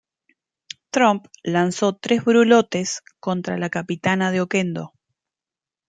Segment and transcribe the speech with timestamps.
[0.89, 4.93] Tromp lanzó tres brulotes contra la capitana de Oquendo.